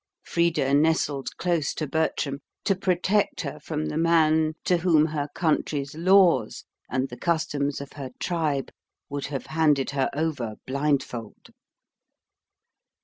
Frida 0.23 0.73
nestled 0.73 1.29
close 1.37 1.75
to 1.75 1.85
Bertram, 1.85 2.39
to 2.65 2.75
protect 2.75 3.41
her 3.41 3.59
from 3.59 3.85
the 3.85 3.99
man 3.99 4.55
to 4.65 4.77
whom 4.77 5.05
her 5.05 5.27
country's 5.35 5.93
laws 5.93 6.63
and 6.89 7.07
the 7.09 7.15
customs 7.17 7.79
of 7.79 7.93
her 7.93 8.09
tribe 8.19 8.71
would 9.09 9.27
have 9.27 9.45
handed 9.45 9.91
her 9.91 10.09
over 10.15 10.55
blindfold. 10.65 11.51